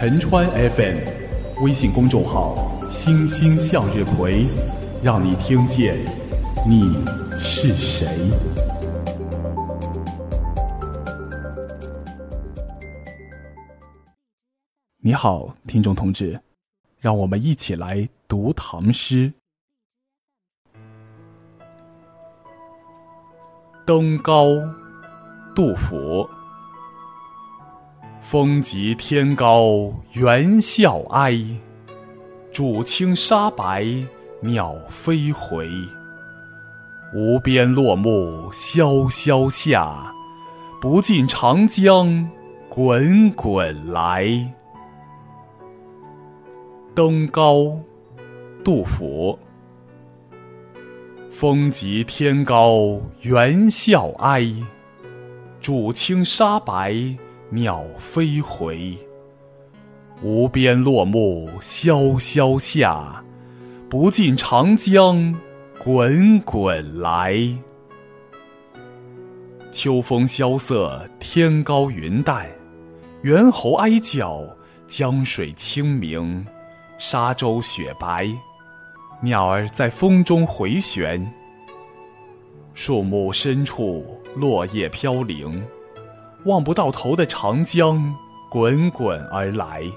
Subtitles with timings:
[0.00, 0.98] 陈川 FM
[1.60, 4.46] 微信公众号“星星向日葵”，
[5.02, 5.96] 让你听见
[6.64, 7.04] 你
[7.36, 8.06] 是谁。
[14.98, 16.38] 你好，听众同志，
[17.00, 19.32] 让我们一起来读唐诗。
[23.84, 24.46] 登高，
[25.56, 26.24] 杜甫。
[28.30, 31.32] 风急天高猿啸哀，
[32.52, 33.86] 渚清沙白
[34.42, 35.66] 鸟飞回。
[37.14, 40.12] 无边落木萧萧下，
[40.78, 42.28] 不尽长江
[42.68, 44.52] 滚滚来。
[46.94, 47.80] 登高，
[48.62, 49.38] 杜甫。
[51.30, 54.44] 风急天高猿啸哀，
[55.62, 57.16] 渚清沙白。
[57.50, 58.94] 鸟飞回，
[60.22, 63.24] 无边落木萧萧下，
[63.88, 65.34] 不尽长江
[65.78, 67.38] 滚滚来。
[69.72, 72.46] 秋风萧瑟，天高云淡，
[73.22, 74.44] 猿猴哀叫，
[74.86, 76.46] 江水清明，
[76.98, 78.28] 沙洲雪白，
[79.22, 81.26] 鸟儿在风中回旋。
[82.74, 85.64] 树木深处，落叶飘零。
[86.44, 88.14] 望不到头的长江，
[88.48, 89.82] 滚滚而来。《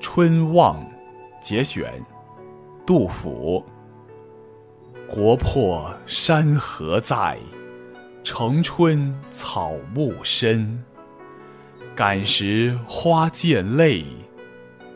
[0.00, 0.76] 春望》
[1.42, 1.92] 节选，
[2.86, 3.64] 杜甫。
[5.08, 7.38] 国破山河在，
[8.22, 10.82] 城春草木深。
[11.94, 14.04] 感时花溅泪，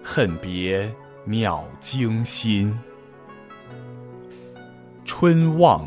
[0.03, 0.89] 恨别
[1.25, 2.79] 鸟惊心。
[5.05, 5.85] 《春望》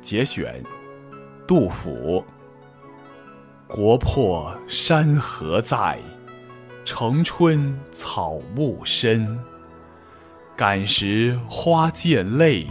[0.00, 0.62] 节选，
[1.46, 2.24] 杜甫。
[3.66, 5.98] 国破山河在，
[6.84, 9.38] 城春草木深。
[10.56, 12.66] 感时花溅泪，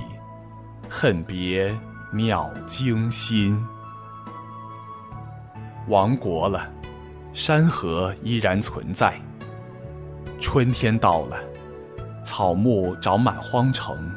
[0.90, 1.74] 恨别
[2.12, 3.58] 鸟惊心。
[5.88, 6.70] 亡国了，
[7.34, 9.22] 山河依然存在。
[10.40, 11.38] 春天到了，
[12.26, 14.12] 草木长满荒城。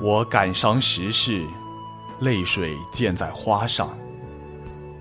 [0.00, 1.44] 我感伤时事，
[2.20, 3.90] 泪水溅在花上。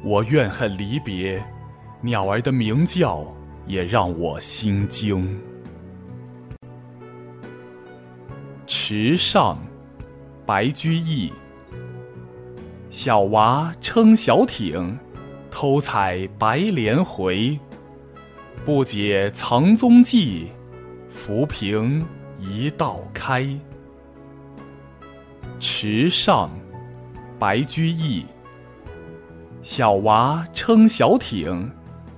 [0.03, 1.44] 我怨恨离别，
[2.02, 3.24] 鸟儿的鸣叫
[3.68, 5.40] 也让我心惊。
[8.66, 9.59] 池上，
[10.47, 11.31] 白居易。
[12.90, 14.97] 小娃撑小艇，
[15.52, 17.59] 偷采白莲回。
[18.66, 20.47] 不解藏踪迹，
[21.09, 22.03] 浮萍
[22.40, 23.47] 一道开。
[25.59, 26.51] 池上，
[27.40, 28.23] 白居易。
[29.63, 31.72] 小娃撑小艇，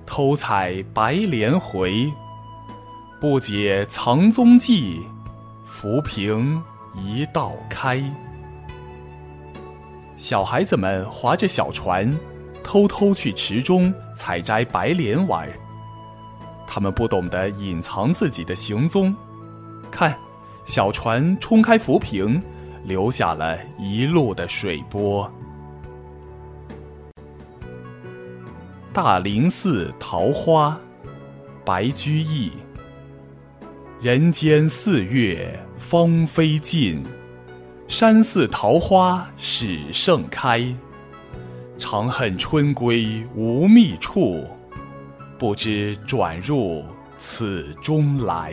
[0.04, 2.10] 偷采白莲回。
[3.18, 5.00] 不解藏踪迹，
[5.66, 6.62] 浮萍
[6.94, 8.02] 一道开。
[10.18, 12.14] 小孩子们划着小船，
[12.62, 15.48] 偷偷去池中采摘白莲玩。
[16.66, 19.14] 他们不懂得隐藏自己的行踪。
[19.90, 20.14] 看，
[20.66, 22.40] 小船冲开浮萍。
[22.90, 25.32] 留下了一路的水波。
[28.92, 30.76] 大林寺桃花，
[31.64, 32.50] 白居易。
[34.00, 37.00] 人间四月芳菲尽，
[37.86, 40.66] 山寺桃花始盛开。
[41.78, 44.44] 长恨春归无觅处，
[45.38, 46.84] 不知转入
[47.16, 48.52] 此中来。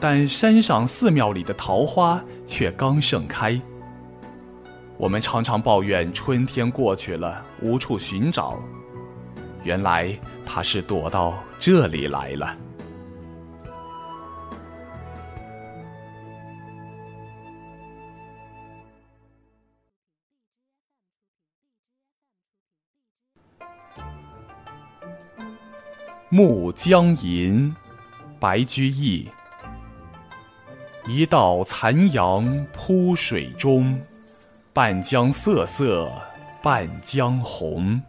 [0.00, 3.60] 但山上寺庙里的桃花却刚盛开。
[4.96, 8.58] 我们常常抱怨春天过去了无处寻找，
[9.64, 10.12] 原来
[10.44, 12.56] 它是躲到这里来了。
[26.36, 27.74] 《暮江吟》，
[28.38, 29.26] 白居易。
[31.10, 33.98] 一道残阳铺水中，
[34.74, 36.12] 半江瑟瑟
[36.62, 38.02] 半江红。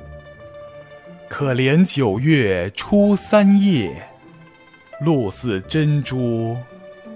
[1.29, 4.05] 可怜九月初三夜，
[4.99, 6.57] 露似真珠，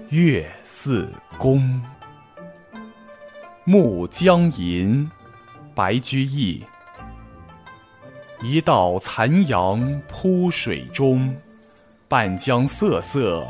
[0.08, 1.82] 月似弓。
[3.64, 5.10] 暮江吟，
[5.74, 6.64] 白居易。
[8.40, 11.36] 一道残阳铺水中，
[12.08, 13.46] 半江瑟瑟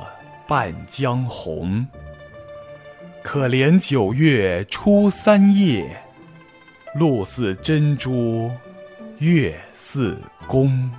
[0.48, 1.86] 半江红。
[3.24, 6.04] 可怜九月初三夜，
[6.94, 8.50] 露似真珠，
[9.18, 10.90] 月似弓。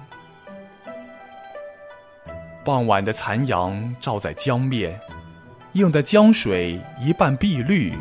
[2.66, 5.00] 傍晚的残阳照在江面，
[5.74, 7.94] 映得江水一半碧绿。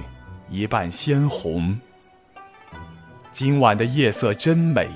[0.48, 1.78] 一半鲜红。
[3.30, 4.88] 今晚的夜色真美，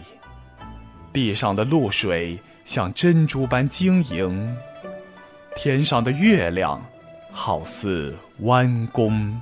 [1.13, 4.57] 地上的露水像珍珠般晶莹，
[5.55, 6.83] 天上的月亮
[7.41, 9.13] 好似弯弓。《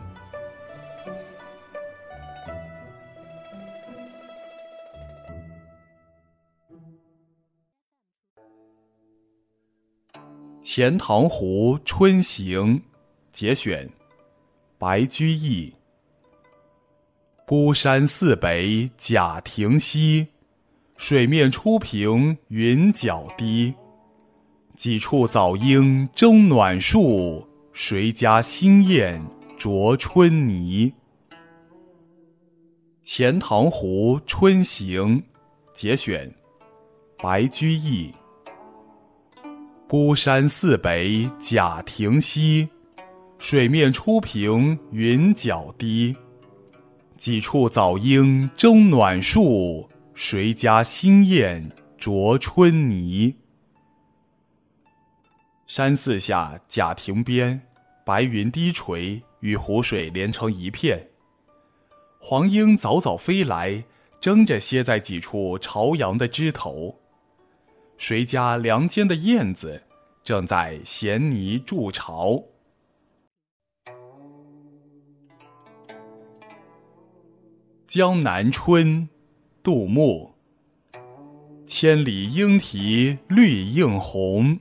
[10.60, 12.78] 钱塘湖春行》
[13.32, 13.88] 节选，
[14.76, 15.74] 白居易。
[17.46, 20.28] 孤山寺北贾亭西，
[20.98, 23.72] 水面初平云脚低。
[24.76, 27.48] 几处早莺争暖树，
[27.78, 29.22] 谁家新燕
[29.58, 30.90] 啄春泥？
[33.02, 35.20] 《钱塘湖春行》
[35.74, 36.34] 节选，
[37.18, 38.10] 白居易。
[39.86, 42.66] 孤山寺北贾亭西，
[43.36, 46.16] 水面初平云脚低。
[47.18, 53.36] 几处早莺争暖树，谁家新燕啄春泥？
[55.66, 57.60] 山寺下贾亭边，
[58.04, 61.08] 白云低垂，与湖水连成一片。
[62.20, 63.82] 黄莺早早飞来，
[64.20, 67.00] 争着歇在几处朝阳的枝头。
[67.98, 69.82] 谁家梁间的燕子，
[70.22, 72.40] 正在衔泥筑巢。
[77.88, 79.08] 江南春，
[79.64, 80.32] 杜牧。
[81.66, 84.60] 千里莺啼绿映红，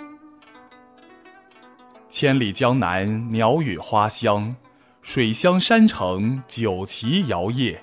[2.11, 4.53] 千里江南鸟语花香，
[5.01, 7.77] 水乡山城酒旗摇曳。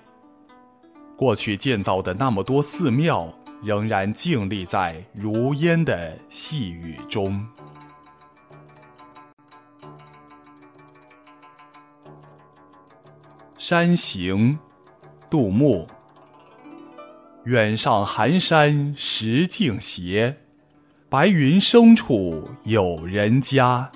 [1.17, 3.33] 过去建造的那么多寺庙，
[3.63, 7.43] 仍然静立在如烟的细雨中。
[13.57, 14.59] 山行。
[15.31, 15.89] 杜牧。
[17.45, 20.37] 远上寒山石径斜，
[21.09, 23.91] 白云深处有人家。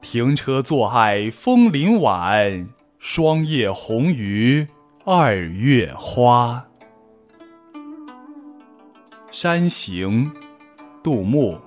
[0.00, 2.68] 停车坐爱枫林晚，
[2.98, 4.66] 霜叶红于
[5.04, 6.64] 二月花。
[9.30, 10.30] 山行，
[11.02, 11.60] 杜牧。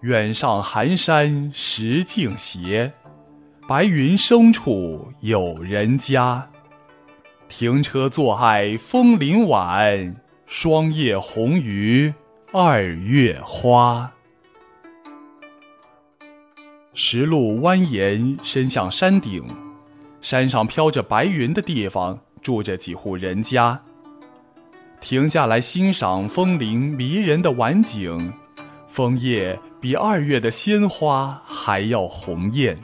[0.00, 2.92] 远上寒山石径斜，
[3.68, 6.50] 白云深处有人家。
[7.48, 12.12] 停车坐爱枫林晚，霜叶红于
[12.52, 14.12] 二月花。
[16.94, 19.42] 石路蜿蜒伸向山顶，
[20.20, 23.80] 山上飘着白云的地方住着几户人家。
[25.00, 28.30] 停下来欣赏枫林迷人的晚景，
[28.86, 32.76] 枫叶比二月的鲜花还要红艳。